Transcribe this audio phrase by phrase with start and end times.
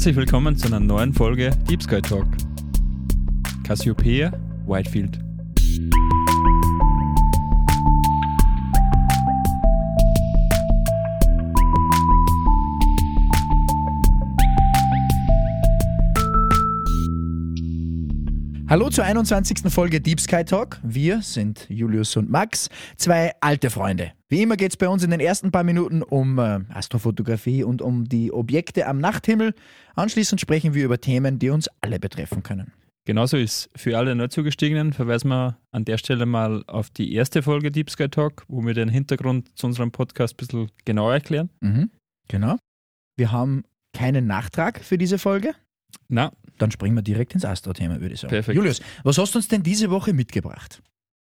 [0.00, 2.24] Herzlich willkommen zu einer neuen Folge Deep Sky Talk.
[3.64, 4.32] Cassiopeia,
[4.66, 5.18] Whitefield.
[18.70, 19.68] Hallo zur 21.
[19.72, 20.78] Folge Deep Sky Talk.
[20.84, 24.12] Wir sind Julius und Max, zwei alte Freunde.
[24.28, 27.82] Wie immer geht es bei uns in den ersten paar Minuten um äh, Astrofotografie und
[27.82, 29.54] um die Objekte am Nachthimmel.
[29.96, 32.72] Anschließend sprechen wir über Themen, die uns alle betreffen können.
[33.06, 37.72] Genauso ist für alle Neuzugestiegenen verweisen wir an der Stelle mal auf die erste Folge
[37.72, 41.50] Deep Sky Talk, wo wir den Hintergrund zu unserem Podcast ein bisschen genauer erklären.
[41.58, 41.90] Mhm,
[42.28, 42.56] genau.
[43.16, 45.56] Wir haben keinen Nachtrag für diese Folge.
[46.08, 48.30] Na, Dann springen wir direkt ins Astro-Thema, würde ich sagen.
[48.30, 48.54] Perfekt.
[48.56, 50.82] Julius, was hast du uns denn diese Woche mitgebracht?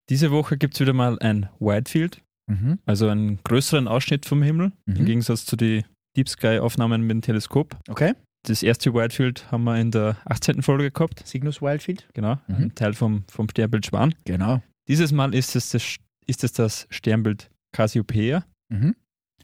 [0.08, 2.78] diese Woche gibt es wieder mal ein Whitefield, Mhm.
[2.86, 4.96] also einen größeren Ausschnitt vom Himmel, Mhm.
[4.96, 5.82] im Gegensatz zu den
[6.16, 7.76] Deep Sky Aufnahmen mit dem Teleskop.
[7.88, 8.14] Okay.
[8.44, 10.62] Das erste Whitefield haben wir in der 18.
[10.62, 12.06] Folge gehabt, Cygnus Wildfield?
[12.14, 12.54] genau, Mhm.
[12.56, 14.14] ein Teil vom, vom Sternbild Schwan.
[14.24, 14.62] Genau.
[14.86, 15.96] Dieses Mal ist es das,
[16.28, 18.44] ist es das Sternbild Cassiopeia.
[18.72, 18.94] Mhm.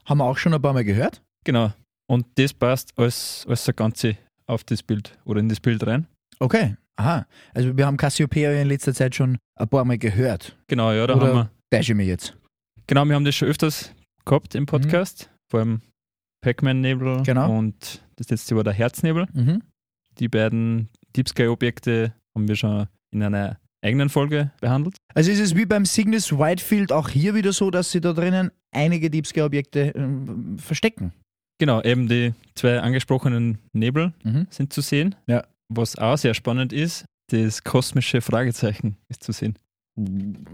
[0.04, 1.22] Haben wir auch schon ein paar Mal gehört?
[1.44, 1.72] Genau.
[2.08, 4.16] Und das passt als, als ein Ganze
[4.52, 6.06] auf das Bild oder in das Bild rein.
[6.38, 6.76] Okay.
[6.96, 7.26] Aha.
[7.54, 10.56] Also wir haben Cassiopeia in letzter Zeit schon ein paar Mal gehört.
[10.68, 11.50] Genau, ja, da Oder- haben wir.
[11.70, 12.36] Täusche ich mich jetzt.
[12.86, 13.94] Genau, wir haben das schon öfters
[14.26, 15.30] gehabt im Podcast.
[15.50, 15.80] Vor allem
[16.42, 17.56] Pac-Man-Nebel Genau.
[17.56, 19.26] und das letzte war der Herznebel.
[19.32, 19.62] Mhm.
[20.18, 24.96] Die beiden Deep Sky-Objekte haben wir schon in einer eigenen Folge behandelt.
[25.14, 28.50] Also ist es wie beim Cygnus Whitefield auch hier wieder so, dass sie da drinnen
[28.70, 31.12] einige Deep Sky Objekte ähm, verstecken.
[31.62, 34.48] Genau, eben die zwei angesprochenen Nebel Mhm.
[34.50, 35.14] sind zu sehen.
[35.28, 35.44] Ja.
[35.68, 39.56] Was auch sehr spannend ist, das kosmische Fragezeichen ist zu sehen.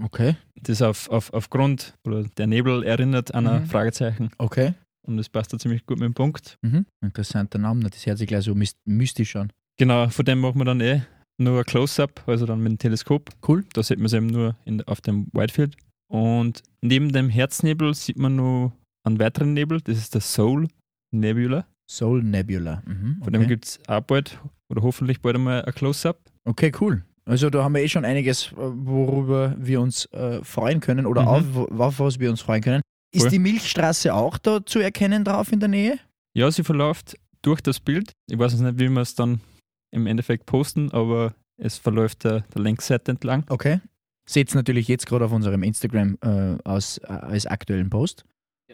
[0.05, 0.37] Okay.
[0.62, 3.67] Das auf, auf, aufgrund, oder der Nebel erinnert an ein Mhm.
[3.69, 4.75] Fragezeichen Okay.
[5.06, 6.59] und das passt da ziemlich gut mit dem Punkt.
[6.60, 6.84] Mhm.
[7.00, 9.50] Interessanter Name, das hört sich gleich so myst- mystisch an.
[9.78, 11.00] Genau, von dem machen wir dann eh
[11.38, 13.31] nur ein Close-Up, also dann mit dem Teleskop.
[13.49, 13.65] Cool.
[13.72, 15.75] Da sieht man es eben nur in, auf dem Whitefield.
[16.10, 18.72] Und neben dem Herznebel sieht man nur
[19.04, 20.69] einen weiteren Nebel, das ist der Soul
[21.13, 21.67] Nebula.
[21.91, 22.83] Soul Nebula.
[22.87, 23.21] Mhm.
[23.23, 23.49] Von dem Okay.
[23.49, 24.39] gibt es auch bald
[24.69, 26.21] oder hoffentlich bald einmal ein Close-Up.
[26.45, 27.03] okay, cool.
[27.25, 31.23] Also da haben wir eh schon einiges, äh, worüber wir uns äh, freuen können oder
[31.23, 31.29] Mhm.
[31.29, 32.83] auf, auf was wir uns freuen können.
[33.15, 33.31] Ist Cool.
[33.31, 35.99] die Milchstraße auch da zu erkennen drauf in der Nähe?
[36.35, 38.13] Ja, sie verläuft durch das Bild.
[38.31, 39.41] Ich weiß jetzt nicht, wie wir es dann
[39.91, 43.45] im Endeffekt posten, aber es verläuft der, der Längsseite entlang.
[43.49, 43.81] Okay.
[44.29, 48.25] Seht natürlich jetzt gerade auf unserem Instagram äh, aus, äh, als aktuellen Post.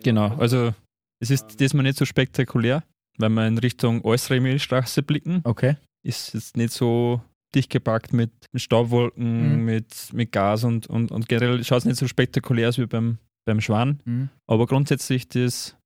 [0.02, 0.74] Genau, also
[1.20, 2.82] es ist diesmal nicht so spektakulär,
[3.18, 5.40] weil wir in Richtung äußere Milchstraße blicken.
[5.44, 5.76] Okay.
[6.02, 7.22] Ist jetzt nicht so
[7.54, 9.64] dicht gepackt mit Staubwolken, Mhm.
[9.64, 13.18] mit, mit Gas und, und, und generell schaut es nicht so spektakulär aus wie beim,
[13.46, 14.00] beim Schwan.
[14.04, 14.28] Mhm.
[14.46, 15.76] Aber grundsätzlich das,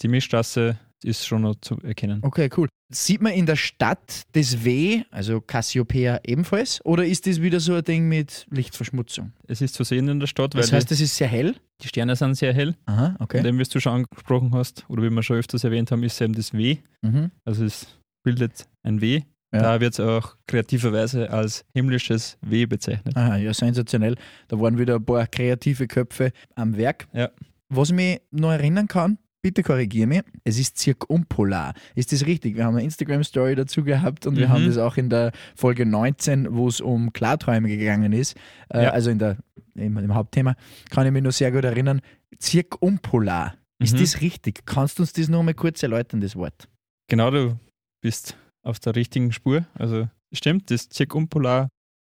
[0.00, 2.20] die Milchstraße ist schon noch zu erkennen.
[2.22, 2.68] Okay, cool.
[2.92, 6.84] Sieht man in der Stadt das W, also Cassiopeia ebenfalls?
[6.84, 9.32] Oder ist das wieder so ein Ding mit Lichtverschmutzung?
[9.46, 11.56] Es ist zu sehen in der Stadt, weil Das heißt, das ist sehr hell?
[11.82, 12.74] die, Sterne sind sehr hell.
[12.86, 13.38] Aha, okay.
[13.38, 16.20] Und eben, wie du schon angesprochen hast, oder wie wir schon öfters erwähnt haben, ist
[16.20, 16.78] eben das W.
[17.02, 17.30] Mhm.
[17.44, 17.86] Also es
[18.24, 19.22] bildet ein W.
[19.54, 19.62] Ja.
[19.62, 23.16] Da wird es auch kreativerweise als himmlisches W bezeichnet.
[23.16, 24.16] Aha, ja, sensationell.
[24.48, 27.06] Da waren wieder ein paar kreative Köpfe am Werk.
[27.12, 27.30] Ja.
[27.68, 31.74] Was ich mich noch erinnern kann, bitte korrigiere mich, es ist zirkumpolar.
[31.94, 32.56] Ist das richtig?
[32.56, 34.52] Wir haben eine Instagram-Story dazu gehabt und wir Mhm.
[34.52, 38.36] haben das auch in der Folge 19, wo es um Klarträume gegangen ist,
[38.70, 38.90] äh, Ja.
[38.90, 39.36] also in der,
[39.74, 40.54] im, im Hauptthema,
[40.90, 42.00] kann ich mich noch sehr gut erinnern.
[42.38, 43.56] Zirkumpolar.
[43.80, 44.00] Ist Mhm.
[44.00, 44.64] das richtig?
[44.64, 46.68] Kannst du uns das noch mal kurz erläutern, das Wort?
[47.08, 47.58] Genau, du
[48.00, 49.66] bist auf der richtigen Spur.
[49.74, 51.68] Also stimmt, das Zirkumpolar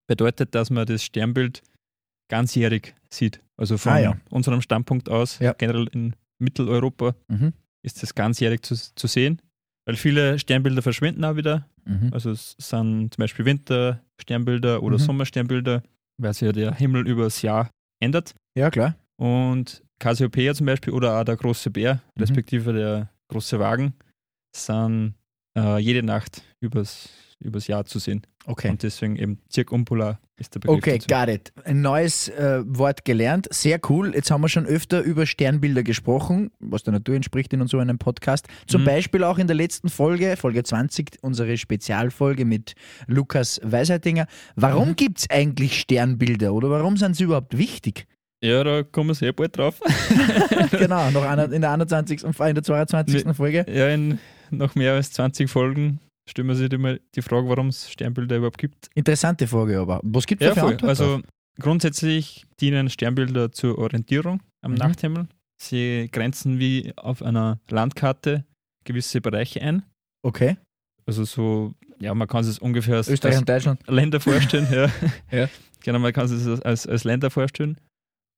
[0.08, 1.62] bedeutet, dass man das Sternbild
[2.30, 3.40] ganzjährig sieht.
[3.58, 4.16] Also von Ah, ja.
[4.30, 5.52] unserem Standpunkt aus, Ja.
[5.52, 7.52] generell in Mitteleuropa, Mhm.
[7.82, 9.40] ist das ganzjährig zu, zu sehen.
[9.86, 11.66] Weil viele Sternbilder verschwinden auch wieder.
[11.84, 12.10] Mhm.
[12.12, 15.02] Also es sind zum Beispiel Wintersternbilder oder Mhm.
[15.02, 15.82] Sommersternbilder,
[16.18, 17.70] weil sich ja der Himmel übers Jahr
[18.00, 18.34] ändert.
[18.56, 18.96] Ja, klar.
[19.16, 22.20] Und Cassiopeia zum Beispiel oder auch der große Bär, Mhm.
[22.22, 23.94] respektive der große Wagen,
[24.54, 25.14] sind
[25.56, 27.08] äh, jede Nacht übers,
[27.40, 28.22] übers Jahr zu sehen.
[28.44, 28.70] Okay.
[28.70, 30.78] Und deswegen eben Zirkumpolar ist der Begriff.
[30.78, 31.06] Okay, dazu.
[31.08, 31.52] got it.
[31.64, 33.48] Ein neues äh, Wort gelernt.
[33.50, 34.14] Sehr cool.
[34.14, 37.98] Jetzt haben wir schon öfter über Sternbilder gesprochen, was der Natur entspricht in so einem
[37.98, 38.46] Podcast.
[38.66, 38.86] Zum Mhm.
[38.86, 42.74] Beispiel auch in der letzten Folge, Folge 20, unsere Spezialfolge mit
[43.06, 44.26] Lukas Weisheitinger.
[44.56, 44.96] Warum Mhm.
[44.96, 48.06] gibt es eigentlich Sternbilder oder warum sind sie überhaupt wichtig?
[48.40, 49.80] Ja, da kommen wir sehr bald drauf.
[50.70, 52.22] genau, noch in der 21.
[52.24, 53.24] und in der 22.
[53.36, 53.66] Folge.
[53.68, 54.18] ja, in
[54.50, 55.98] noch mehr als 20 Folgen
[56.28, 58.88] stellen wir sich immer die Frage, warum es Sternbilder überhaupt gibt.
[58.94, 60.00] Interessante Frage aber.
[60.02, 60.88] Was gibt es Ja, für?
[60.88, 61.20] Also
[61.60, 64.78] grundsätzlich dienen Sternbilder zur Orientierung am Mhm.
[64.78, 65.28] Nachthimmel.
[65.60, 68.44] Sie grenzen wie auf einer Landkarte
[68.84, 69.82] gewisse Bereiche ein.
[70.22, 70.56] okay.
[71.06, 73.80] Also so, ja, man kann es ungefähr als, Österreich als und Deutschland.
[73.88, 74.68] Länder vorstellen.
[74.70, 74.90] ja.
[75.30, 75.48] Ja.
[75.82, 77.78] Genau, man kann es als, als, als Länder vorstellen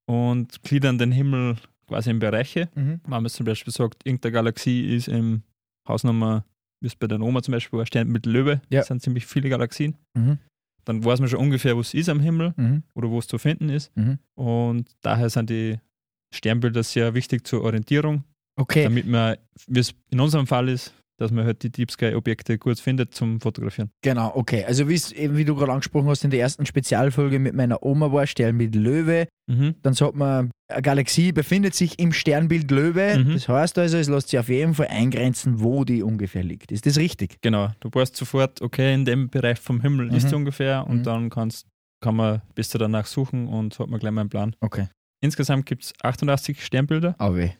[0.09, 2.69] und gliedern den Himmel quasi in Bereiche.
[2.75, 3.01] Mhm.
[3.03, 5.43] Wenn man zum Beispiel sagt, irgendeine Galaxie ist im
[5.85, 6.45] Hausnummer,
[6.81, 8.79] wie es bei der Oma zum Beispiel war, Sternbild Löwe, Ja.
[8.79, 9.95] das sind ziemlich viele Galaxien.
[10.15, 10.39] Mhm.
[10.85, 12.83] Dann weiß man schon ungefähr, wo es ist am Himmel Mhm.
[12.95, 13.95] oder wo es zu finden ist.
[13.95, 14.17] Mhm.
[14.35, 15.77] Und daher sind die
[16.33, 18.23] Sternbilder sehr wichtig zur Orientierung,
[18.59, 18.83] Okay.
[18.83, 19.37] damit man,
[19.67, 23.39] wie es in unserem Fall ist, dass man halt die Deep Sky-Objekte gut findet zum
[23.39, 23.91] Fotografieren.
[24.01, 24.65] Genau, okay.
[24.65, 28.25] Also eben, wie du gerade angesprochen hast, in der ersten Spezialfolge mit meiner Oma war,
[28.27, 29.27] Sternbild Löwe.
[29.47, 29.75] Mhm.
[29.83, 33.19] Dann sagt man, eine Galaxie befindet sich im Sternbild Löwe.
[33.23, 33.33] Mhm.
[33.33, 36.71] Das heißt also, es lässt sich auf jeden Fall eingrenzen, wo die ungefähr liegt.
[36.71, 37.37] Ist das richtig?
[37.41, 40.15] Genau, du weißt sofort, okay, in dem Bereich vom Himmel Mhm.
[40.15, 41.03] ist sie ungefähr und Mhm.
[41.03, 41.67] dann kannst,
[42.03, 44.55] kann man bis danach suchen und hat man gleich mal einen Plan.
[44.59, 44.87] Okay.
[45.23, 47.13] Insgesamt gibt es 88 Sternbilder.
[47.19, 47.51] Aber weh.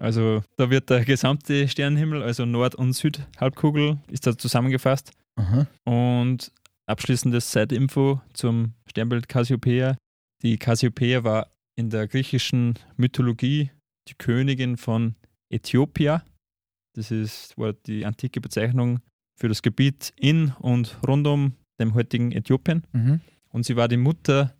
[0.00, 5.12] Also da wird der gesamte Sternenhimmel, also Nord- und Südhalbkugel, ist da zusammengefasst.
[5.36, 5.66] Aha.
[5.84, 6.52] Und
[6.86, 9.96] abschließendes Zeitinfo zum Sternbild Cassiopeia.
[10.42, 13.70] Die Cassiopeia war in der griechischen Mythologie
[14.08, 15.16] die Königin von
[15.50, 16.24] Äthiopia.
[16.94, 19.00] Das ist, war die antike Bezeichnung
[19.38, 22.84] für das Gebiet in und rund um dem heutigen Äthiopien.
[22.92, 23.20] Mhm.
[23.50, 24.54] Und sie war die Mutter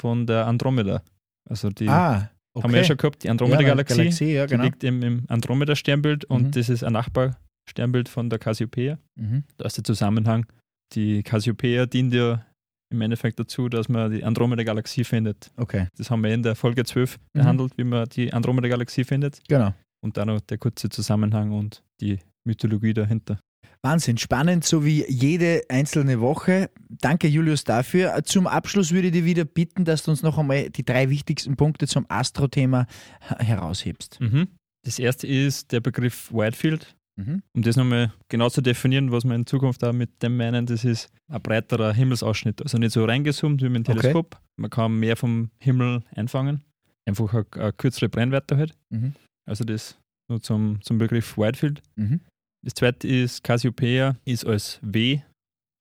[0.00, 1.02] von der Andromeda.
[1.48, 2.64] Also die Ah, okay.
[2.64, 3.96] haben wir ja schon gehabt, die Ja, Andromeda-Galaxie.
[3.96, 4.64] Galaxie, ja, Die genau.
[4.64, 6.50] liegt eben im Andromeda-Sternbild und Mhm.
[6.52, 8.98] das ist ein Nachbarsternbild von der Cassiopeia.
[9.16, 9.44] Mhm.
[9.56, 10.46] Da ist der Zusammenhang.
[10.94, 12.44] Die Cassiopeia dient ja
[12.92, 15.50] im Endeffekt dazu, dass man die Andromeda-Galaxie findet.
[15.56, 17.38] Okay, Das haben wir in der Folge 12 Mhm.
[17.40, 19.40] behandelt, wie man die Andromeda-Galaxie findet.
[19.48, 19.74] genau.
[20.04, 23.40] Und dann noch der kurze Zusammenhang und die Mythologie dahinter.
[23.86, 26.70] Wahnsinn, spannend, so wie jede einzelne Woche.
[26.88, 28.20] Danke, Julius, dafür.
[28.24, 31.54] Zum Abschluss würde ich dich wieder bitten, dass du uns noch einmal die drei wichtigsten
[31.54, 32.86] Punkte zum Astro-Thema
[33.20, 34.20] heraushebst.
[34.20, 34.48] Mhm.
[34.84, 36.96] Das erste ist der Begriff Whitefield.
[37.14, 37.42] Mhm.
[37.54, 40.84] Um das nochmal genau zu definieren, was wir in Zukunft auch mit dem meinen, das
[40.84, 42.60] ist ein breiterer Himmelsausschnitt.
[42.62, 44.00] Also nicht so reingezoomt wie mit dem Okay.
[44.00, 44.40] Teleskop.
[44.56, 46.64] Man kann mehr vom Himmel einfangen.
[47.06, 48.74] Einfach eine, eine kürzere Brennweite halt.
[48.90, 49.14] Mhm.
[49.48, 49.96] Also das
[50.28, 51.82] nur zum, zum Begriff Whitefield.
[51.94, 52.20] Mhm.
[52.66, 55.20] Das zweite ist, Cassiopeia ist als W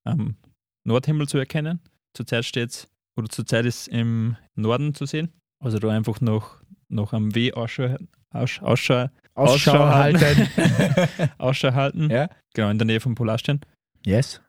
[0.04, 0.36] am
[0.86, 1.80] Nordhimmel zu erkennen.
[2.14, 2.88] Zurzeit steht es,
[3.18, 5.32] oder zurzeit ist es im Norden zu sehen.
[5.64, 7.96] Also da einfach noch, noch am W Ausschau,
[8.30, 10.48] Ausschau, Ausschau, Ausschau Ausschau halten.
[11.40, 12.12] Ausschau halten.
[12.12, 12.30] ja.
[12.54, 13.62] Genau, in der Nähe vom Polarstern.
[14.06, 14.40] Yes.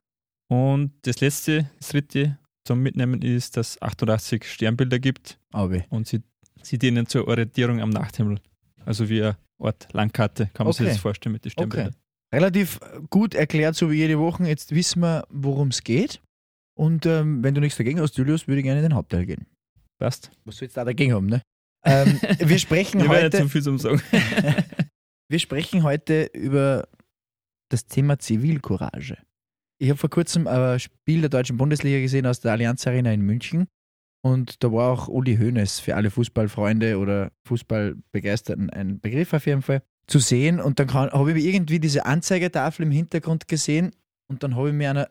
[0.48, 2.36] Und das letzte, das dritte
[2.66, 5.82] zum Mitnehmen ist, dass es 88 Sternbilder gibt Aber.
[5.88, 6.22] und sie,
[6.62, 8.40] sie dienen zur Orientierung am Nachthimmel.
[8.84, 10.92] Also wie eine Art Landkarte, kann man sich Okay.
[10.92, 11.96] das vorstellen mit den Sternbildern.
[12.34, 12.80] Relativ
[13.10, 14.44] gut erklärt, so wie jede Woche.
[14.44, 16.20] Jetzt wissen wir, worum es geht.
[16.78, 19.46] Und ähm, wenn du nichts dagegen hast, Julius, würde ich gerne in den Hauptteil gehen.
[19.98, 20.30] Passt.
[20.44, 21.40] Was du da dagegen haben, ne?
[21.84, 23.38] ähm, wir sprechen Ich werde heute.
[23.38, 24.02] zu viel zum Sagen.
[25.28, 26.86] Wir sprechen heute über
[27.68, 29.18] das Thema Zivilcourage.
[29.78, 33.22] Ich habe vor kurzem ein Spiel der deutschen Bundesliga gesehen aus der Allianz Arena in
[33.22, 33.66] München.
[34.24, 39.62] Und da war auch Uli Hoeneß für alle Fußballfreunde oder Fußballbegeisterten ein Begriff auf jeden
[39.62, 40.60] Fall zu sehen.
[40.60, 43.92] Und dann habe ich irgendwie diese Anzeigetafel im Hintergrund gesehen
[44.28, 45.08] und dann habe ich mir einer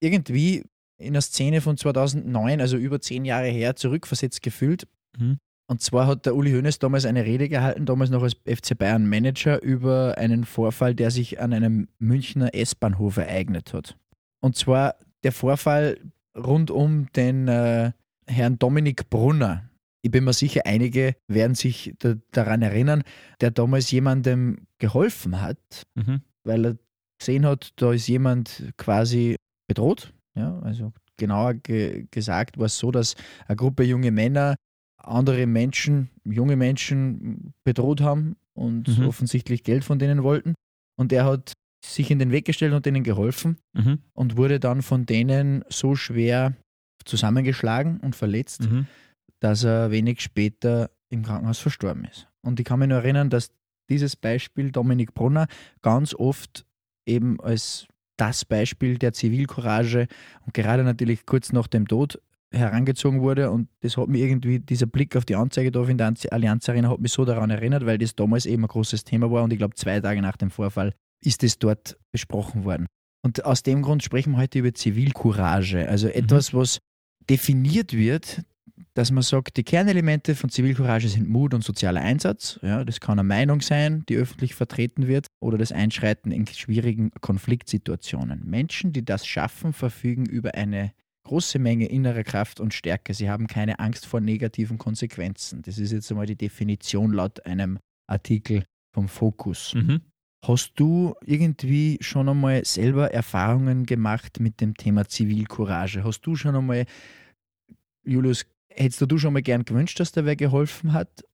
[0.00, 0.64] irgendwie
[0.98, 4.86] in einer Szene von 2009, also über zehn Jahre her, zurückversetzt gefühlt.
[5.18, 5.38] Mhm.
[5.68, 9.08] Und zwar hat der Uli Hoeneß damals eine Rede gehalten, damals noch als FC Bayern
[9.08, 13.96] Manager, über einen Vorfall, der sich an einem Münchner S-Bahnhof ereignet hat.
[14.40, 15.98] Und zwar der Vorfall
[16.36, 17.92] rund um den äh,
[18.26, 19.70] Herrn Dominik Brunner.
[20.04, 23.02] Ich bin mir sicher, einige werden sich da, daran erinnern,
[23.40, 25.58] der damals jemandem geholfen hat,
[25.94, 26.22] Mhm.
[26.44, 26.76] weil er
[27.20, 29.36] gesehen hat, da ist jemand quasi
[29.68, 30.12] bedroht.
[30.34, 33.14] Ja, also genauer ge gesagt war es so, dass
[33.46, 34.56] eine Gruppe junge Männer
[34.98, 39.06] andere Menschen, junge Menschen bedroht haben und Mhm.
[39.06, 40.54] offensichtlich Geld von denen wollten.
[40.98, 41.52] Und er hat
[41.84, 43.98] sich in den Weg gestellt und denen geholfen Mhm.
[44.14, 46.54] und wurde dann von denen so schwer
[47.04, 48.86] zusammengeschlagen und verletzt, Mhm.
[49.42, 52.28] Dass er wenig später im Krankenhaus verstorben ist.
[52.42, 53.50] Und ich kann mich nur erinnern, dass
[53.90, 55.46] dieses Beispiel Dominik Brunner
[55.82, 56.64] ganz oft
[57.06, 60.06] eben als das Beispiel der Zivilcourage
[60.46, 62.20] und gerade natürlich kurz nach dem Tod
[62.52, 66.14] herangezogen wurde und das hat mir irgendwie, dieser Blick auf die Anzeige da in der
[66.30, 69.42] Allianz Arena hat mich so daran erinnert, weil das damals eben ein großes Thema war
[69.42, 70.92] und ich glaube zwei Tage nach dem Vorfall
[71.24, 72.86] ist es dort besprochen worden.
[73.24, 76.78] Und aus dem Grund sprechen wir heute über Zivilcourage, also etwas, was
[77.28, 78.42] definiert wird,
[78.94, 82.58] dass man sagt, die Kernelemente von Zivilcourage sind Mut und sozialer Einsatz.
[82.62, 87.10] Ja, das kann eine Meinung sein, die öffentlich vertreten wird, oder das Einschreiten in schwierigen
[87.20, 88.42] Konfliktsituationen.
[88.44, 90.92] Menschen, die das schaffen, verfügen über eine
[91.24, 93.14] große Menge innerer Kraft und Stärke.
[93.14, 95.62] Sie haben keine Angst vor negativen Konsequenzen.
[95.62, 99.74] Das ist jetzt einmal die Definition laut einem Artikel vom Fokus.
[99.74, 100.02] Mhm.
[100.44, 106.02] Hast du irgendwie schon einmal selber Erfahrungen gemacht mit dem Thema Zivilcourage?
[106.02, 106.84] Hast du schon einmal,
[108.04, 111.24] Julius, hättest du schon mal gern gewünscht, dass der wer geholfen hat?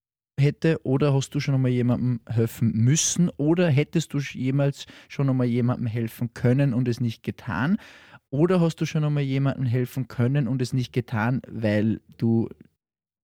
[0.41, 5.49] hätte oder hast du schon einmal jemandem helfen müssen oder hättest du jemals schon einmal
[5.49, 7.77] jemandem helfen können und es nicht getan
[8.31, 12.49] oder hast du schon einmal jemandem helfen können und es nicht getan, weil du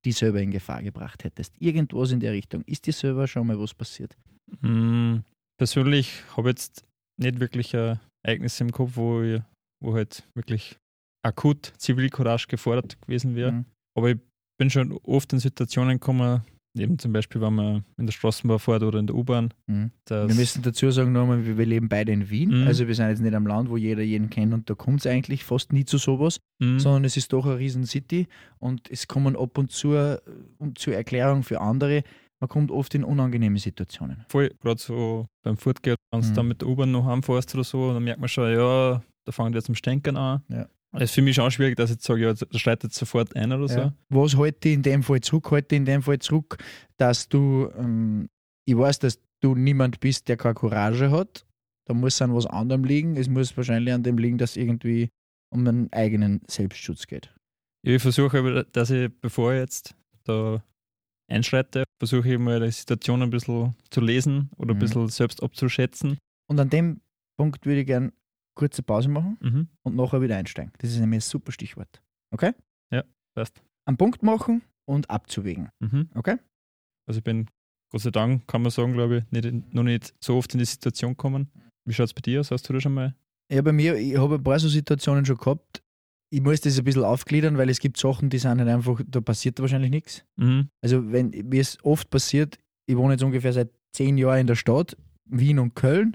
[0.04, 1.54] die selber in Gefahr gebracht hättest?
[1.60, 2.62] Irgendwas in der Richtung.
[2.64, 4.16] Ist dir selber schon mal was passiert?
[4.60, 5.18] Mm,
[5.58, 6.84] persönlich habe ich jetzt
[7.20, 9.42] nicht wirklich ein Ereignis im Kopf, wo, ich,
[9.82, 10.76] wo halt wirklich
[11.22, 13.52] akut Zivilcourage gefordert gewesen wäre.
[13.52, 13.64] Mhm.
[13.94, 14.18] Aber ich
[14.58, 16.42] bin schon oft in Situationen gekommen,
[16.76, 19.54] eben zum Beispiel, wenn man in der Straßenbahn fährt oder in der U-Bahn.
[19.66, 19.92] Mhm.
[20.08, 22.62] Wir müssen dazu sagen, nochmal, wir leben beide in Wien.
[22.62, 22.66] Mhm.
[22.66, 25.06] Also wir sind jetzt nicht am Land, wo jeder jeden kennt und da kommt es
[25.06, 26.78] eigentlich fast nie zu sowas, mhm.
[26.80, 28.26] sondern es ist doch eine riesen City
[28.58, 30.18] und es kommen ab und zu
[30.58, 32.02] um, zur Erklärung für andere,
[32.40, 34.24] man kommt oft in unangenehme Situationen.
[34.28, 36.34] Voll, gerade so beim Fortgehen, wenn du mhm.
[36.34, 39.52] dann mit der U-Bahn noch heimfährst oder so, dann merkt man schon, ja, da fangen
[39.52, 40.42] die jetzt zum Stänkern an.
[40.48, 40.66] Ja.
[40.94, 43.34] Es ist für mich auch schwierig, dass ich jetzt sage, ja, da schreit jetzt sofort
[43.34, 43.78] ein oder so.
[43.78, 43.94] Ja.
[44.10, 45.50] Was halte ich in dem Fall zurück?
[45.50, 46.58] Halte in dem Fall zurück,
[46.96, 48.28] dass du, ähm,
[48.64, 51.46] ich weiß, dass du niemand bist, der keine Courage hat.
[51.86, 53.16] Da muss es an was anderem liegen.
[53.16, 55.10] Es muss wahrscheinlich an dem liegen, dass es irgendwie
[55.52, 57.34] um einen eigenen Selbstschutz geht.
[57.82, 60.64] Ich versuche, dass ich, bevor ich jetzt da
[61.30, 64.80] einschreite, versuche ich mal die Situation ein bisschen zu lesen oder ein mhm.
[64.80, 66.18] bisschen selbst abzuschätzen.
[66.48, 67.00] Und an dem
[67.36, 68.12] Punkt würde ich gerne
[68.54, 69.68] kurze Pause machen mhm.
[69.82, 70.72] und nachher wieder einsteigen.
[70.78, 72.02] Das ist nämlich ein super Stichwort.
[72.30, 72.52] Okay?
[72.90, 73.62] Ja, passt.
[73.84, 75.70] Einen Punkt machen und abzuwägen.
[75.80, 76.08] Mhm.
[76.14, 76.36] Okay?
[77.06, 77.48] Also ich bin,
[77.90, 80.64] Gott sei Dank, kann man sagen, glaube ich, nicht, noch nicht so oft in die
[80.64, 81.50] Situation gekommen.
[81.84, 82.50] Wie schaut es bei dir aus?
[82.50, 83.14] Hast du da schon mal?
[83.50, 85.82] Ja, bei mir, ich habe ein paar so Situationen schon gehabt.
[86.30, 89.20] Ich muss das ein bisschen aufgliedern, weil es gibt Sachen, die sind halt einfach, da
[89.20, 90.24] passiert wahrscheinlich nichts.
[90.36, 90.68] Mhm.
[90.82, 94.56] Also, wenn, wie es oft passiert, ich wohne jetzt ungefähr seit zehn Jahren in der
[94.56, 94.96] Stadt,
[95.26, 96.14] Wien und Köln,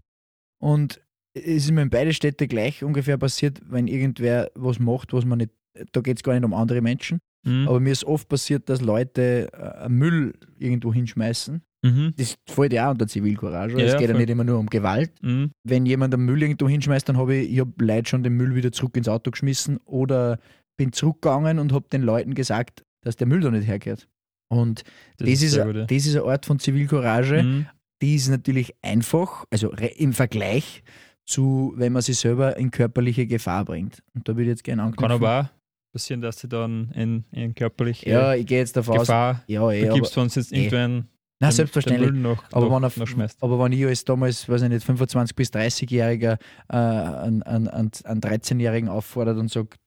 [0.62, 1.02] und
[1.46, 5.40] es ist mir in beide Städte gleich ungefähr passiert, wenn irgendwer was macht, was man
[5.40, 5.52] nicht,
[5.92, 7.20] da geht es gar nicht um andere Menschen.
[7.46, 7.68] Mhm.
[7.68, 11.62] Aber mir ist oft passiert, dass Leute äh, Müll irgendwo hinschmeißen.
[11.82, 12.14] Mhm.
[12.18, 13.80] Das fällt ja auch unter Zivilcourage.
[13.80, 15.12] Ja, es geht ja nicht immer nur um Gewalt.
[15.22, 15.52] Mhm.
[15.64, 18.56] Wenn jemand den Müll irgendwo hinschmeißt, dann habe ich, ich hab Leute schon den Müll
[18.56, 20.40] wieder zurück ins Auto geschmissen oder
[20.78, 24.08] bin zurückgegangen und habe den Leuten gesagt, dass der Müll da nicht hergehört.
[24.52, 24.84] Und
[25.18, 25.72] das, das ist, ja.
[25.72, 27.44] das ist eine Art von Zivilcourage.
[27.44, 27.66] Mhm.
[28.02, 30.84] Die ist natürlich einfach, also im Vergleich
[31.30, 34.04] zu, wenn man sich selber in körperliche Gefahr bringt.
[34.14, 35.08] Und da würde ich jetzt gerne anknüpfen.
[35.08, 39.00] Kann aber auch passieren, dass du dann in, in körperliche ja, ich gehe jetzt davon
[39.00, 40.58] Gefahr aus, ja, eh, begibst, wenn jetzt eh.
[40.58, 41.08] irgendwann
[41.42, 42.12] Nein, selbstverständlich.
[42.12, 45.50] Noch, aber, noch, wenn noch aber wenn ich als damals, weiß ich nicht, 25- bis
[45.52, 49.80] 30-Jähriger äh, einen, einen, einen 13-Jährigen auffordert und sagt,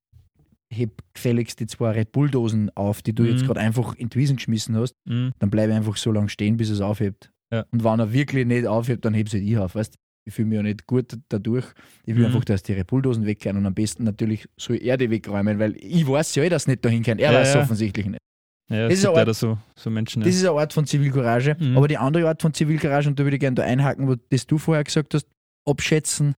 [0.73, 3.29] heb gefälligst die zwei Red Bulldosen auf, die du mhm.
[3.29, 5.33] jetzt gerade einfach in die Wiesen geschmissen hast, mhm.
[5.39, 7.31] dann bleibe ich einfach so lange stehen, bis es aufhebt.
[7.53, 7.67] Ja.
[7.71, 9.75] Und wenn er wirklich nicht aufhebt, dann heb es halt ich auf.
[9.75, 9.97] Weißt?
[10.25, 11.67] Ich fühle mich ja nicht gut dadurch.
[12.05, 12.27] Ich will mhm.
[12.27, 16.35] einfach, dass die Repuldosen weggehen und am besten natürlich so Erde wegräumen, weil ich weiß
[16.37, 17.19] ja, dass nicht dahin kann.
[17.19, 17.61] Er ja, weiß es ja.
[17.63, 18.19] offensichtlich nicht.
[18.71, 21.57] Ja, das, ist Art, so, so Menschen, das ist eine Art von Zivilcourage.
[21.59, 21.77] Mhm.
[21.77, 24.47] Aber die andere Art von Zivilcourage, und da würde ich gerne da einhaken, wo das
[24.47, 25.27] du vorher gesagt hast,
[25.69, 26.35] abschätzen,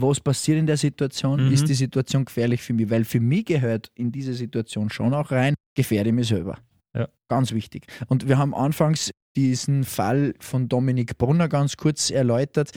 [0.00, 1.52] was passiert in der Situation, mhm.
[1.52, 2.88] ist die Situation gefährlich für mich?
[2.88, 6.58] Weil für mich gehört in diese Situation schon auch rein, gefährde ich mich selber.
[6.94, 7.08] Ja.
[7.28, 7.86] Ganz wichtig.
[8.06, 12.72] Und wir haben anfangs diesen Fall von Dominik Brunner ganz kurz erläutert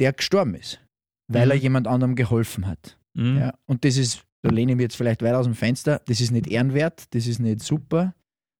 [0.00, 0.80] der gestorben ist,
[1.28, 1.52] weil mhm.
[1.52, 2.98] er jemand anderem geholfen hat.
[3.14, 3.38] Mhm.
[3.38, 6.20] Ja, und das ist, da lehne ich mich jetzt vielleicht weiter aus dem Fenster, das
[6.20, 8.14] ist nicht ehrenwert, das ist nicht super,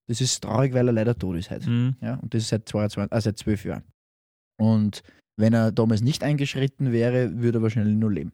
[0.09, 1.69] das ist traurig, weil er leider tot ist heute.
[1.69, 1.97] Mhm.
[2.01, 3.85] Ja, und das ist seit, 22, äh, seit zwölf Jahren.
[4.61, 5.03] Und
[5.37, 8.33] wenn er damals nicht eingeschritten wäre, würde er wahrscheinlich nur leben.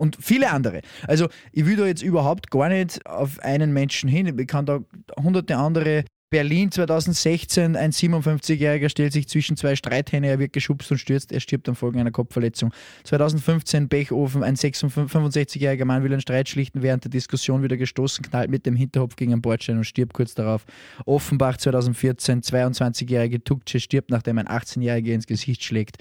[0.00, 0.80] Und viele andere.
[1.06, 4.38] Also ich will da jetzt überhaupt gar nicht auf einen Menschen hin.
[4.38, 4.82] Ich kann da
[5.16, 10.96] hunderte andere Berlin 2016, ein 57-Jähriger stellt sich zwischen zwei Streithähne, er wird geschubst und
[10.96, 12.72] stürzt, er stirbt am Folge einer Kopfverletzung.
[13.04, 18.50] 2015 Bechofen, ein 65-jähriger Mann will einen Streit schlichten, während der Diskussion wieder gestoßen, knallt
[18.50, 20.64] mit dem Hinterhopf gegen einen Bordstein und stirbt kurz darauf.
[21.04, 25.98] Offenbach 2014, 22-jährige Tukce stirbt, nachdem ein 18-jähriger ins Gesicht schlägt.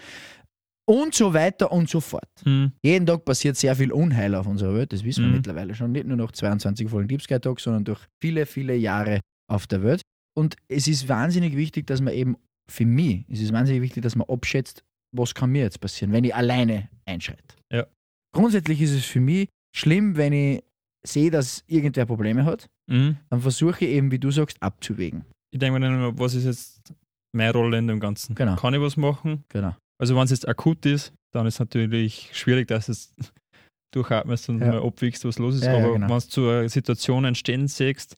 [0.86, 2.30] Und so weiter und so fort.
[2.46, 2.72] Mhm.
[2.82, 5.36] Jeden Tag passiert sehr viel Unheil auf unserer Welt, das wissen wir mhm.
[5.36, 5.92] mittlerweile schon.
[5.92, 9.20] Nicht nur noch 22 Folgen Deep Sky Talk, sondern durch viele, viele Jahre
[9.50, 10.02] auf der Welt.
[10.34, 12.38] Und es ist wahnsinnig wichtig, dass man eben,
[12.70, 14.84] für mich, es ist wahnsinnig wichtig, dass man abschätzt,
[15.14, 17.56] was kann mir jetzt passieren, wenn ich alleine einschreite.
[17.72, 17.86] Ja.
[18.34, 20.64] Grundsätzlich ist es für mich schlimm, wenn ich
[21.06, 23.18] sehe, dass irgendwer Probleme hat, mhm.
[23.30, 25.26] dann versuche ich eben, wie du sagst, abzuwägen.
[25.52, 26.94] Ich denke mir dann immer, was ist jetzt
[27.34, 28.36] meine Rolle in dem Ganzen?
[28.36, 28.56] Genau.
[28.56, 29.44] Kann ich was machen?
[29.50, 29.76] Genau.
[30.00, 33.14] Also wenn es jetzt akut ist, dann ist es natürlich schwierig, dass es
[33.94, 34.68] durchatmest und ja.
[34.68, 35.66] mal abwiegst, was los ist.
[35.66, 36.10] Ja, Aber ja, genau.
[36.10, 38.18] wenn du zu einer Situation entstehen siehst,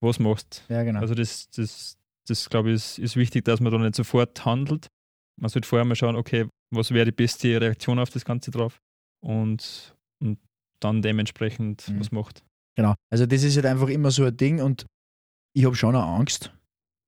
[0.00, 0.64] was machst.
[0.68, 1.00] Ja, genau.
[1.00, 4.88] Also das, das, das glaube ich, ist, ist wichtig, dass man da nicht sofort handelt.
[5.40, 8.78] Man sollte vorher mal schauen, okay, was wäre die beste Reaktion auf das Ganze drauf
[9.24, 10.38] und, und
[10.80, 12.00] dann dementsprechend Mhm.
[12.00, 12.44] was macht.
[12.76, 12.94] Genau.
[13.10, 14.86] Also das ist halt einfach immer so ein Ding und
[15.56, 16.52] ich habe schon auch Angst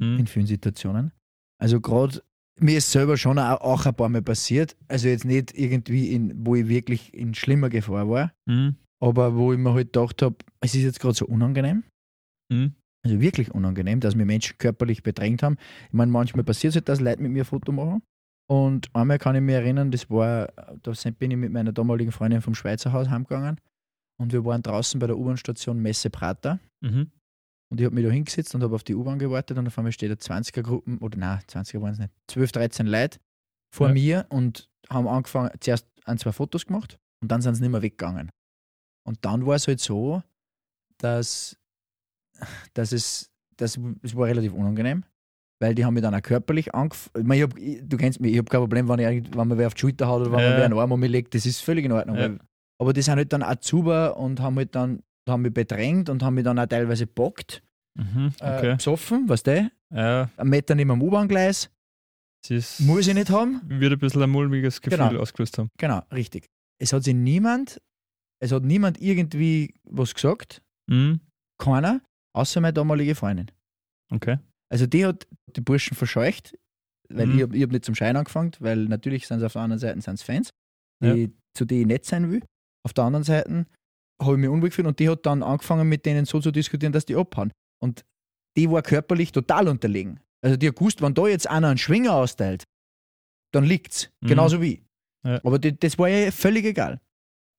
[0.01, 0.27] in Mhm.
[0.27, 1.13] vielen Situationen.
[1.61, 2.23] Also gerade
[2.59, 4.77] mir ist selber schon auch, auch ein paar Mal passiert.
[4.89, 8.77] Also jetzt nicht irgendwie, in, wo ich wirklich in schlimmer Gefahr war, Mhm.
[9.01, 11.85] aber wo ich mir halt gedacht habe, es ist jetzt gerade so unangenehm.
[12.51, 12.75] Mhm.
[13.03, 15.57] Also wirklich unangenehm, dass mir Menschen körperlich bedrängt haben.
[15.87, 18.03] Ich meine, manchmal passiert es halt, dass Leute mit mir ein Foto machen.
[18.47, 20.49] Und einmal kann ich mich erinnern, das war,
[20.83, 23.61] da bin ich mit meiner damaligen Freundin vom Schweizer Haus heimgegangen
[24.21, 26.59] und wir waren draußen bei der U-Bahn-Station Messe Prater.
[26.81, 27.11] Mhm.
[27.71, 29.93] Und ich habe mich da hingesetzt und habe auf die U-Bahn gewartet und auf einmal
[29.93, 33.21] steht eine 20er-Gruppen, oder nein, 20er waren es nicht, 12, 13 Leute
[33.73, 33.95] vor Ja.
[33.95, 37.83] mir und haben angefangen, zuerst ein, zwei Fotos gemacht und dann sind sie nicht mehr
[37.83, 38.31] weggegangen.
[39.07, 40.25] Und dann war es halt so,
[40.99, 41.57] dass,
[42.75, 45.05] dass es, das, es war relativ unangenehm,
[45.61, 47.13] weil die haben mich dann auch körperlich angefangen.
[47.23, 49.49] Ich mein, ich hab, ich, du kennst mich, ich habe kein Problem, wenn, ich, wenn
[49.49, 50.49] man wer auf die Schulter haut oder wenn Ja.
[50.49, 52.17] man wer einen Arm um mich legt, das ist völlig in Ordnung.
[52.17, 52.23] Ja.
[52.31, 52.39] Weil,
[52.81, 56.23] aber die sind halt dann auch zuber und haben halt dann haben mich bedrängt und
[56.25, 57.63] haben mich dann auch teilweise bockt,
[57.97, 58.33] Mhm.
[58.41, 58.75] äh, Okay.
[58.77, 59.71] besoffen, weißt du?
[59.93, 61.71] Ja, Ein Meter neben dem U-Bahn-Gleis,
[62.79, 63.61] muss ich nicht haben.
[63.67, 65.21] wird ein bisschen ein mulmiges Gefühl Genau.
[65.21, 65.69] ausgelöst haben.
[65.79, 66.47] Genau, richtig.
[66.81, 67.81] Es hat sich niemand,
[68.43, 71.21] es hat niemand irgendwie was gesagt, Mhm.
[71.59, 72.01] keiner,
[72.41, 73.51] außer meine damalige Freundin.
[74.13, 74.39] Okay.
[74.73, 76.57] Also die hat die Burschen verscheucht,
[77.09, 77.37] weil Mhm.
[77.37, 79.79] ich habe ich hab nicht zum Schein angefangen, weil natürlich sind sie auf der anderen
[79.81, 80.51] Seite sind's Fans,
[81.03, 82.43] die, zu denen ich nett sein will.
[82.85, 83.67] Auf der anderen Seite
[84.23, 86.93] habe ich mich unwohl gefühlt und die hat dann angefangen mit denen so zu diskutieren,
[86.93, 87.53] dass die abhauen.
[87.83, 88.05] Und
[88.57, 90.21] die war körperlich total unterlegen.
[90.43, 92.65] Also die hat gewusst, wenn da jetzt einer einen Schwinger austeilt,
[93.53, 94.11] dann liegt's.
[94.23, 94.29] Mhm.
[94.29, 94.83] Genauso wie.
[95.27, 95.41] Ja.
[95.45, 97.01] Aber die, das war ja völlig egal.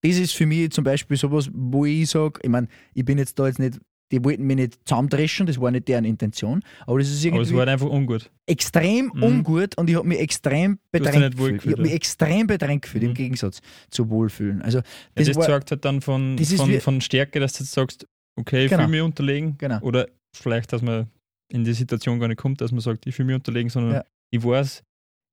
[0.04, 3.38] Das ist für mich zum Beispiel sowas, wo ich sage, ich meine, ich bin jetzt
[3.38, 3.80] da jetzt nicht,
[4.12, 7.44] die wollten mich nicht zusammendreschen, das war nicht deren Intention, aber das ist Aber irgendwie
[7.44, 8.30] es war halt einfach ungut.
[8.48, 9.24] extrem Mhm.
[9.24, 11.56] ungut und ich habe mich extrem bedrängt wohl gefühlt.
[11.56, 13.16] Ich gefühlt, habe mich extrem bedrängt gefühlt, im Mhm.
[13.16, 14.62] Gegensatz zu Wohlfühlen.
[14.62, 14.84] Also Ja,
[15.16, 18.06] das, das war, zeigt halt dann von, Das von, von Stärke, dass du jetzt sagst,
[18.40, 18.84] okay, ich Genau.
[18.84, 19.56] fühle mich unterlegen.
[19.58, 19.80] Genau.
[19.82, 21.08] Oder vielleicht, dass man
[21.52, 24.04] in die Situation gar nicht kommt, dass man sagt, ich fühle mich unterlegen, sondern Ja.
[24.34, 24.84] ich weiß,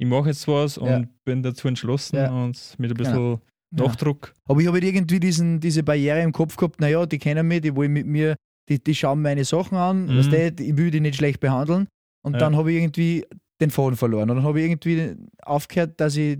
[0.00, 1.02] ich mache jetzt was und Ja.
[1.24, 2.30] bin dazu entschlossen Ja.
[2.30, 3.40] und mit ein bisschen Ja.
[3.70, 4.32] Nachdruck.
[4.46, 7.60] Aber ich habe halt irgendwie diesen, diese Barriere im Kopf gehabt, naja, die kennen mich,
[7.60, 8.34] die wollen mit mir,
[8.68, 10.18] die, die schauen meine Sachen an, Mhm.
[10.18, 11.88] weißt du, ich will die nicht schlecht behandeln.
[12.24, 12.38] Und Ja.
[12.40, 13.24] dann habe ich irgendwie
[13.60, 14.28] den Faden verloren.
[14.30, 16.38] Und dann habe ich irgendwie aufgehört, dass ich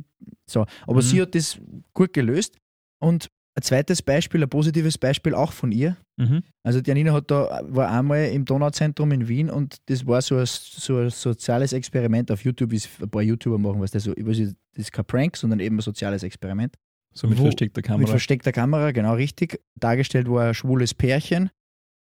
[0.48, 0.66] so.
[0.86, 1.02] Aber Mhm.
[1.02, 1.58] sie hat das
[1.94, 2.56] gut gelöst.
[3.00, 5.96] Und ein zweites Beispiel, ein positives Beispiel auch von ihr.
[6.16, 6.42] Mhm.
[6.64, 10.36] Also die Janina hat da, war einmal im Donauzentrum in Wien und das war so
[10.36, 14.04] ein, so ein soziales Experiment auf YouTube, wie es ein paar YouTuber machen, was das
[14.04, 14.38] so, das
[14.76, 16.74] ist kein Prank, sondern eben ein soziales Experiment.
[17.14, 18.10] So mit Wo- versteckter Mit Kamera.
[18.10, 19.60] versteckter Kamera, genau richtig.
[19.80, 21.50] Dargestellt war ein schwules Pärchen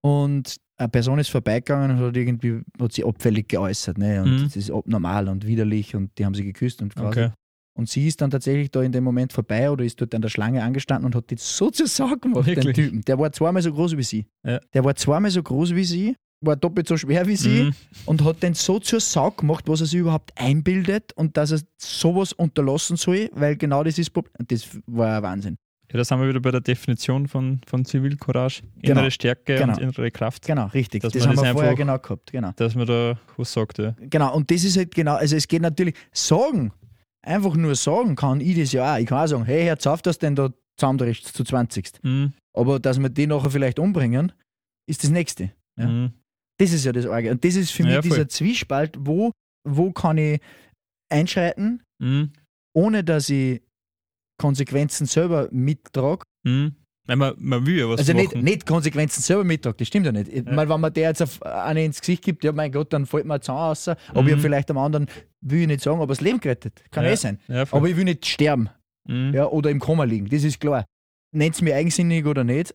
[0.03, 3.99] und eine Person ist vorbeigegangen und hat irgendwie hat sie abfällig geäußert.
[3.99, 4.23] Ne?
[4.23, 4.45] Und Mhm.
[4.45, 7.07] das ist abnormal und widerlich und die haben sie geküsst und quasi.
[7.25, 7.31] okay.
[7.79, 10.29] Und sie ist dann tatsächlich da in dem Moment vorbei oder ist dort an der
[10.29, 12.73] Schlange angestanden und hat die so zur Sau gemacht, den?
[12.75, 13.01] Typen.
[13.03, 14.27] Der war zweimal so groß wie sie.
[14.45, 14.59] Ja.
[14.75, 17.75] Der war zweimal so groß wie sie, war doppelt so schwer wie sie Mhm.
[18.07, 21.61] und hat den so zur Sau gemacht, was er sich überhaupt einbildet und dass er
[21.79, 24.33] sowas unterlassen soll, weil genau das ist Problem.
[24.49, 25.57] Das war Wahnsinn.
[25.93, 28.63] Ja, da sind wir wieder bei der Definition von, von Zivilcourage.
[28.81, 29.01] Genau.
[29.01, 29.73] Innere Stärke Genau.
[29.75, 30.47] und innere Kraft.
[30.47, 31.03] Genau, richtig.
[31.03, 32.31] Dass das haben das wir vorher einfach- genau gehabt.
[32.33, 32.53] Genau.
[32.57, 33.79] Dass man da was sagt.
[33.79, 33.95] Ja.
[33.99, 34.35] genau.
[34.35, 36.73] Und das ist halt genau, also es geht natürlich, sagen,
[37.23, 38.99] einfach nur sagen kann ich das ja auch.
[38.99, 41.91] Ich kann auch sagen, hey, Herr auf, dass denn da zusammendrichst zu 20.
[42.03, 42.33] Mhm.
[42.53, 44.33] Aber dass wir die nachher vielleicht umbringen,
[44.89, 45.51] ist das Nächste.
[45.77, 45.87] Ja.
[45.89, 46.13] Mhm.
[46.59, 47.31] Das ist ja das Arge.
[47.31, 49.33] Und das ist für mich Ja, dieser Zwiespalt, wo,
[49.69, 50.41] wo kann ich
[51.09, 52.31] einschreiten, Mhm.
[52.75, 53.61] ohne dass ich
[54.41, 56.25] Konsequenzen selber mittrage.
[56.45, 56.75] Mhm.
[57.07, 60.29] Man, man will ja was Also nicht, nicht Konsequenzen selber mittrage, das stimmt ja nicht.
[60.29, 60.53] Ich Ja.
[60.53, 63.27] Mal, wenn man der jetzt auf eine ins Gesicht gibt, ja mein Gott, dann fällt
[63.27, 63.89] mir ein Zahn raus.
[63.89, 64.29] Aber Mhm.
[64.29, 65.07] ich vielleicht am anderen,
[65.41, 66.83] will ich nicht sagen, aber das Leben gerettet.
[66.91, 67.11] Kann Ja.
[67.11, 67.39] eh sein.
[67.49, 67.65] ja.
[67.71, 68.71] Aber ich will nicht sterben
[69.09, 69.33] mhm.
[69.35, 70.85] ja, oder im Koma liegen, das ist klar.
[71.33, 72.75] Nennt es mir eigensinnig oder nicht,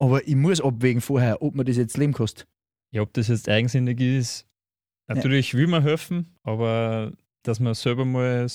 [0.00, 2.46] aber ich muss abwägen vorher, ob mir das jetzt Leben kostet.
[2.92, 4.46] Ja, ob das jetzt eigensinnig ist,
[5.06, 7.12] natürlich will man helfen, aber
[7.44, 8.46] dass man selber mal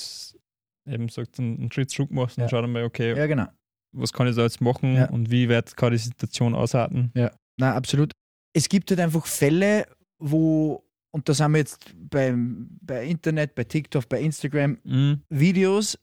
[0.88, 2.50] eben sagt, einen einen Schritt zurück macht und Ja.
[2.50, 3.48] schaut einmal, okay, Ja, genau.
[3.96, 5.10] was kann ich da jetzt machen Ja.
[5.10, 7.12] und wie weit kann die Situation ausarten.
[7.58, 8.12] Na, absolut.
[8.54, 9.86] Es gibt halt einfach Fälle,
[10.20, 15.22] wo, und da sind wir jetzt beim, bei Internet, bei TikTok, bei Instagram, Mhm.
[15.30, 15.98] Videos,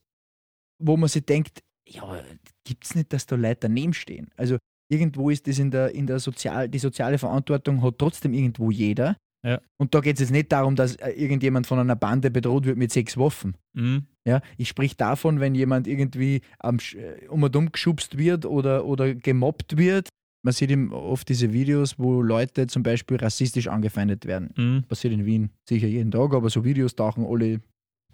[0.83, 2.23] wo man sich denkt, ja,
[2.64, 4.29] gibt es nicht, dass da Leute daneben stehen?
[4.37, 4.59] Also
[4.91, 9.17] irgendwo ist das in der, in der Sozial, die soziale Verantwortung hat trotzdem irgendwo jeder.
[9.45, 9.61] Ja.
[9.81, 12.77] Und da geht es jetzt nicht darum, dass äh, irgendjemand von einer Bande bedroht wird
[12.77, 13.57] mit sechs Waffen.
[13.75, 14.07] Mhm.
[14.29, 18.85] Ja, ich sprich davon, wenn jemand irgendwie am, äh, um und um geschubst wird oder,
[18.85, 20.09] oder gemobbt wird.
[20.45, 24.51] Man sieht eben oft diese Videos, wo Leute zum Beispiel rassistisch angefeindet werden.
[24.57, 24.85] Mhm.
[24.87, 27.61] Passiert in Wien sicher jeden Tag, aber so Videos tauchen alle,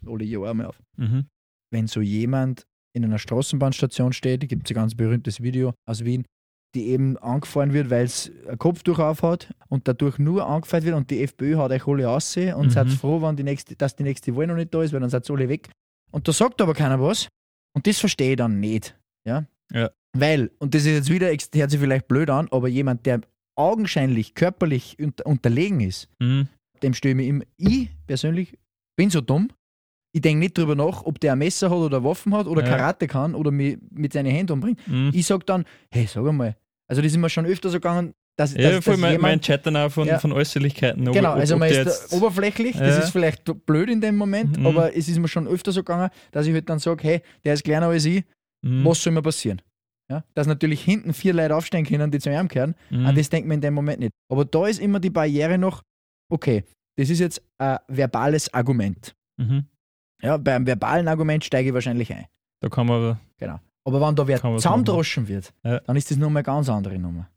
[0.06, 0.80] alle Jahre mal auf.
[0.96, 1.26] Mhm.
[1.72, 2.64] wenn so jemand
[2.96, 6.24] in einer Straßenbahnstation steht, gibt es ein ganz berühmtes Video aus Wien,
[6.76, 11.10] die eben angefahren wird, weil es ein Kopftuch aufhat und dadurch nur angefeuert wird und
[11.10, 12.70] die FPÖ hat euch alle aussehen und Mhm.
[12.70, 15.10] seid froh, wenn die nächste, dass die nächste Wahl noch nicht da ist, weil dann
[15.10, 15.68] seid ihr alle weg.
[16.14, 17.28] Und da sagt aber keiner was
[17.74, 18.96] und das verstehe ich dann nicht.
[19.26, 19.46] Ja?
[19.72, 19.90] Ja.
[20.16, 23.20] Weil, und das ist jetzt wieder, hört sich vielleicht blöd an, aber jemand, der
[23.56, 26.48] augenscheinlich körperlich unter, unterlegen ist, Mhm.
[26.82, 28.58] dem stehe ich mir immer, ich persönlich
[28.96, 29.48] bin so dumm,
[30.12, 32.68] ich denke nicht drüber nach, ob der ein Messer hat oder Waffen hat oder Ja.
[32.68, 34.86] Karate kann oder mich mit seinen Händen umbringt.
[34.86, 35.10] Mhm.
[35.12, 36.56] Ich sag dann, hey, sag einmal,
[36.88, 39.42] also das ist mir schon öfter so gegangen, dass, Ja, dass, dass mein, mein jemand,
[39.42, 40.18] Chat dann auch von, Ja.
[40.18, 41.06] von Äußerlichkeiten.
[41.08, 43.02] ob- genau, also ob man ist oberflächlich, das Ja.
[43.02, 44.66] ist vielleicht blöd in dem Moment, Mhm.
[44.66, 47.54] aber es ist mir schon öfter so gegangen, dass ich halt dann sage, hey, der
[47.54, 48.24] ist kleiner als ich,
[48.62, 48.84] Mhm.
[48.84, 49.62] was soll mir passieren?
[50.10, 50.24] Ja?
[50.34, 53.06] Dass natürlich hinten vier Leute aufstehen können, die zu ihm gehören, Mhm.
[53.06, 54.12] an das denkt man in dem Moment nicht.
[54.30, 55.82] Aber da ist immer die Barriere noch,
[56.30, 56.64] okay,
[56.96, 59.14] das ist jetzt ein verbales Argument.
[59.36, 59.64] Mhm.
[60.22, 62.26] Ja, beim verbalen Argument steige ich wahrscheinlich ein.
[62.60, 62.96] Da kann man
[63.40, 63.60] aber.
[63.86, 65.80] Aber wenn da wer zusammendroschen wird, Ja.
[65.80, 67.28] dann ist das nochmal eine ganz andere Nummer.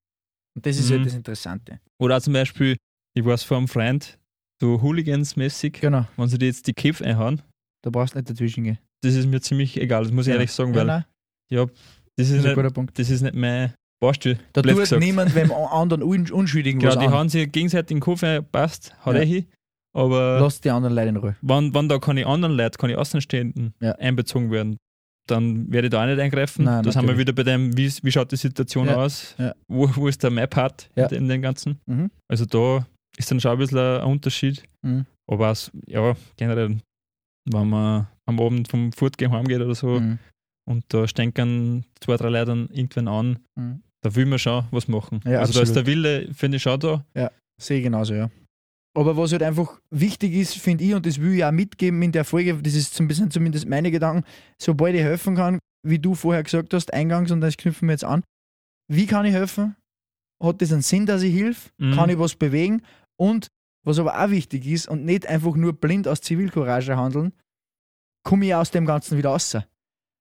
[0.58, 0.94] Und das ist Mhm.
[0.96, 1.80] halt das Interessante.
[2.00, 2.76] Oder zum Beispiel,
[3.16, 4.18] ich weiß von einem Freund,
[4.60, 7.42] so Hooligans-mäßig, Genau, wenn sie die jetzt die Kiff einhauen,
[7.84, 8.80] da brauchst du nicht dazwischen gehen.
[9.04, 10.36] das ist mir ziemlich egal, das muss ich Ja.
[10.38, 11.06] ehrlich sagen, Ja, weil nein,
[11.50, 11.70] das
[12.18, 12.98] das ist, ist ein nicht, guter Punkt.
[12.98, 14.40] das ist nicht mein Baustelle.
[14.54, 15.00] Da tut gesagt.
[15.02, 17.14] niemand beim anderen Un Unschuldigen Genau, was die an.
[17.14, 19.20] haben sich gegenseitig in den Kopf passt, hat Ja.
[19.20, 19.46] er hin.
[19.94, 21.36] Aber Lass die anderen Leute in Ruhe.
[21.42, 23.94] wenn, wenn da keine anderen Leute, keine Außenstehenden Ja.
[23.94, 24.78] einbezogen werden,
[25.28, 26.66] dann werde ich da auch nicht eingreifen.
[26.66, 27.28] Nein, das haben wir natürlich.
[27.28, 28.96] wieder bei dem, wie, wie schaut die Situation Ja.
[28.98, 29.54] aus, Ja.
[29.68, 31.08] Wo, wo ist der mein Part Ja.
[31.08, 31.80] in, dem Ganzen.
[31.86, 32.10] Mhm.
[32.30, 32.86] Also da
[33.18, 34.64] ist dann schon ein bisschen ein Unterschied.
[34.84, 35.06] Mhm.
[35.30, 36.78] Aber auch, ja, generell,
[37.50, 40.20] wenn man am Abend vom Fortgehen heimgeht oder so Mhm.
[40.70, 43.82] und da stenken zwei, drei Leute dann irgendwann an, Mhm.
[44.04, 45.20] da will man schon was machen.
[45.26, 45.76] Ja, also da ist absolut.
[45.76, 47.04] der Wille, finde ich, schon da.
[47.60, 48.30] Sehe ich genauso, ja.
[48.98, 52.12] Aber was halt einfach wichtig ist, finde ich, und das will ich auch mitgeben in
[52.12, 54.24] der Folge, das ist ein bisschen zumindest meine Gedanken,
[54.60, 58.04] sobald ich helfen kann, wie du vorher gesagt hast, eingangs, und das knüpfen wir jetzt
[58.04, 58.24] an.
[58.92, 59.76] Wie kann ich helfen?
[60.42, 61.72] Hat das einen Sinn, dass ich hilf?
[61.78, 61.94] Mhm.
[61.94, 62.82] Kann ich was bewegen?
[63.20, 63.48] Und
[63.86, 67.34] was aber auch wichtig ist, und nicht einfach nur blind aus Zivilcourage handeln,
[68.24, 69.58] komme ich aus dem Ganzen wieder raus.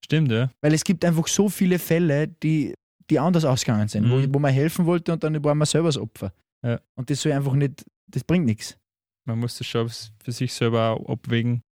[0.04, 0.50] Stimmt, ja.
[0.60, 2.74] Weil es gibt einfach so viele Fälle, die,
[3.08, 4.10] die anders ausgegangen sind, Mhm.
[4.32, 6.32] wo, wo man helfen wollte und dann war man selber das Opfer.
[6.62, 6.78] Ja.
[6.94, 8.76] Und das soll einfach nicht, das bringt nichts.
[9.26, 11.62] Man muss das schon für sich selber auch abwägen,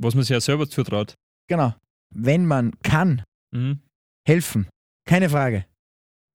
[0.00, 1.14] was man sich ja selber zutraut.
[1.48, 1.74] Genau.
[2.14, 3.22] Wenn man kann,
[3.54, 3.80] Mhm.
[4.26, 4.68] helfen,
[5.06, 5.66] keine Frage.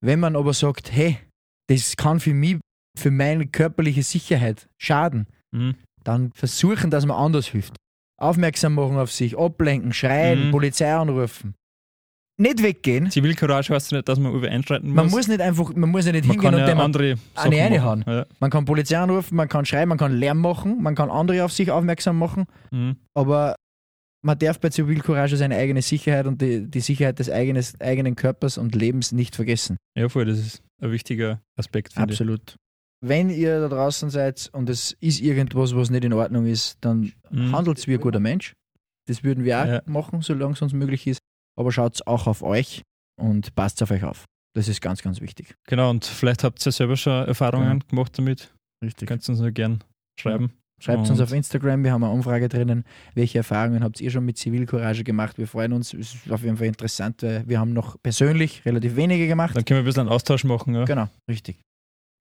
[0.02, 1.18] Wenn man aber sagt, hey,
[1.68, 2.58] das kann für mich,
[2.98, 5.76] für meine körperliche Sicherheit schaden, Mhm.
[6.04, 7.76] dann versuchen, dass man anders hilft.
[8.20, 10.52] Aufmerksam machen auf sich, ablenken, schreien, Mhm.
[10.52, 11.54] Polizei anrufen.
[12.40, 13.10] Nicht weggehen.
[13.10, 14.96] Zivilcourage heißt nicht, dass man über einschreiten muss.
[14.96, 17.80] Man muss nicht einfach, man muss ja nicht man hingehen und ja dem andere eine
[17.80, 18.04] machen.
[18.06, 18.26] Ja.
[18.40, 21.52] Man kann Polizei anrufen, man kann schreien, man kann Lärm machen, man kann andere auf
[21.52, 22.98] sich aufmerksam machen, Mhm.
[23.16, 23.56] aber
[24.24, 28.58] man darf bei Zivilcourage seine eigene Sicherheit und die, die Sicherheit des eigenes, eigenen Körpers
[28.60, 29.78] und Lebens nicht vergessen.
[29.98, 32.20] ja, voll, das ist ein wichtiger Aspekt, finde ich.
[32.20, 32.56] Absolut.
[33.04, 37.14] Wenn ihr da draußen seid und es ist irgendwas, was nicht in Ordnung ist, dann
[37.32, 37.56] Mhm.
[37.56, 38.54] handelt wie ein guter Mensch.
[39.08, 39.82] Das würden wir auch Ja.
[39.86, 41.20] machen, solange es uns möglich ist.
[41.58, 42.84] Aber schaut auch auf euch
[43.20, 44.26] und passt auf euch auf.
[44.56, 45.56] Das ist ganz, ganz wichtig.
[45.68, 48.54] Genau, und vielleicht habt ihr selber schon Erfahrungen gemacht damit.
[48.84, 49.08] Richtig.
[49.08, 49.84] Könnt ihr uns nur gern
[50.20, 50.52] schreiben.
[50.80, 52.84] Schreibt uns Und- auf Instagram, wir haben eine Umfrage drinnen.
[53.16, 55.40] Welche Erfahrungen habt ihr schon mit Zivilcourage gemacht?
[55.40, 55.94] Wir freuen uns.
[55.96, 59.56] Es ist auf jeden Fall interessant, weil wir haben noch persönlich relativ wenige gemacht.
[59.56, 60.76] Dann können wir ein bisschen einen Austausch machen.
[60.76, 60.86] Ja.
[60.86, 61.58] Genau, richtig.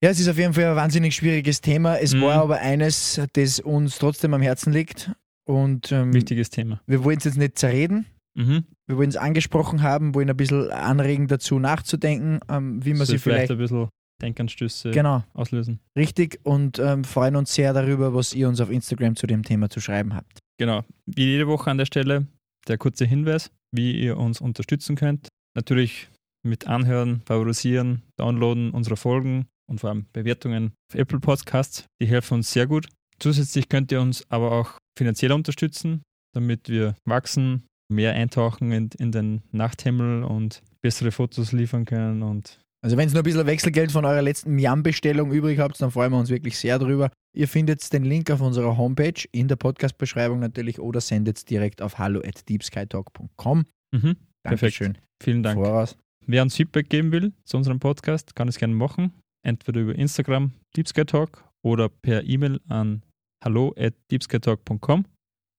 [0.03, 1.97] Ja, es ist auf jeden Fall ein wahnsinnig schwieriges Thema.
[1.99, 2.23] Es Mhm.
[2.23, 5.11] war aber eines, das uns trotzdem am Herzen liegt.
[5.47, 6.81] Und ähm, Wichtiges Thema.
[6.87, 8.07] wir wollen es jetzt nicht zerreden.
[8.35, 8.65] Mhm.
[8.89, 13.17] Wir wollen es angesprochen haben, wollen ein bisschen anregen dazu nachzudenken, ähm, wie man Soll
[13.17, 13.51] sie vielleicht.
[13.51, 13.89] ein bisschen
[14.23, 15.81] Denkanstöße Genau, auslösen.
[15.97, 16.41] richtig.
[16.45, 19.81] Und ähm, freuen uns sehr darüber, was ihr uns auf Instagram zu dem Thema zu
[19.81, 20.39] schreiben habt.
[20.59, 20.85] Genau.
[21.05, 22.27] Wie jede Woche an der Stelle
[22.67, 25.29] der kurze Hinweis, wie ihr uns unterstützen könnt.
[25.55, 26.09] Natürlich
[26.43, 31.85] mit Anhören, Favorisieren, Downloaden unserer Folgen und vor allem Bewertungen auf Apple Podcasts.
[32.01, 32.89] Die helfen uns sehr gut.
[33.19, 36.03] Zusätzlich könnt ihr uns aber auch finanziell unterstützen,
[36.35, 42.59] damit wir wachsen, mehr eintauchen in, in den Nachthimmel und bessere Fotos liefern können und
[42.83, 46.13] Also wenn ihr noch ein bisschen Wechselgeld von eurer letzten Miam-Bestellung übrig habt, dann freuen
[46.13, 47.11] wir uns wirklich sehr darüber.
[47.35, 51.83] Ihr findet den Link auf unserer Homepage, in der Podcast-Beschreibung natürlich, oder sendet es direkt
[51.83, 53.59] auf hallo at deepskytalk.com.
[53.59, 54.17] mhm, perfekt.
[54.45, 54.99] Dankeschön.
[55.23, 55.59] Vielen Dank.
[55.59, 55.97] Voraus.
[56.27, 59.13] Wer uns Feedback geben will zu unserem Podcast, kann es gerne machen.
[59.45, 63.03] Entweder über Instagram, Deep Sky Talk, oder per E-Mail an
[63.45, 65.05] hallo at deepskytalk.com.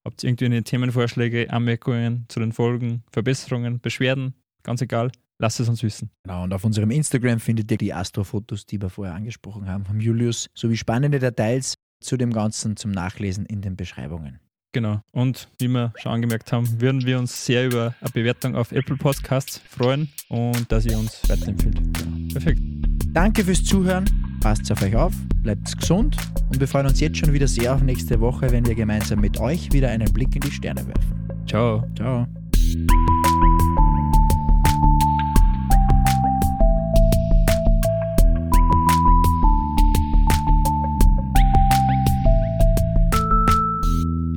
[0.07, 4.35] Habt ihr irgendwie Themenvorschläge, Anmerkungen zu den Folgen, Verbesserungen, Beschwerden?
[4.63, 6.11] Ganz egal, lasst es uns wissen.
[6.23, 9.99] Genau, und auf unserem Instagram findet ihr die Astrofotos, die wir vorher angesprochen haben, vom
[9.99, 14.39] Julius, sowie spannende Details zu dem Ganzen zum Nachlesen in den Beschreibungen.
[14.71, 15.01] Genau.
[15.11, 18.95] Und wie wir schon angemerkt haben, würden wir uns sehr über eine Bewertung auf Apple
[18.95, 21.75] Podcasts freuen und dass ihr uns weiterempfiehlt.
[21.75, 22.31] Genau.
[22.31, 22.61] Perfekt.
[23.11, 24.05] Danke fürs Zuhören.
[24.41, 26.15] Passt auf euch auf, bleibt gesund
[26.49, 29.39] und wir freuen uns jetzt schon wieder sehr auf nächste Woche, wenn wir gemeinsam mit
[29.39, 31.45] euch wieder einen Blick in die Sterne werfen.
[31.47, 31.83] Ciao.
[31.95, 32.27] Ciao.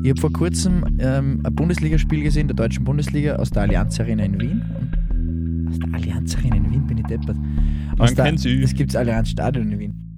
[0.03, 4.25] Ich habe vor kurzem ähm, ein Bundesligaspiel gesehen, der deutschen Bundesliga, aus der Allianz Arena
[4.25, 4.63] in Wien.
[4.75, 7.37] Und aus der Allianz Arena in Wien bin ich deppert.
[8.01, 8.63] Man kennt sie.
[8.63, 10.10] Es gibt das Allianz Stadion in Wien.